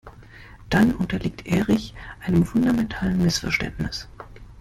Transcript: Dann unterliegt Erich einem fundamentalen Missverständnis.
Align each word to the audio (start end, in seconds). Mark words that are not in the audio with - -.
Dann 0.71 0.95
unterliegt 0.95 1.45
Erich 1.45 1.93
einem 2.25 2.43
fundamentalen 2.43 3.21
Missverständnis. 3.21 4.07